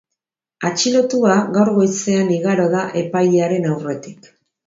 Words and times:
Atxilotua 0.69 1.35
gaur 1.57 1.69
goizean 1.75 2.33
igaro 2.37 2.65
da 2.73 2.81
epailearen 3.05 3.71
aurretik. 3.75 4.33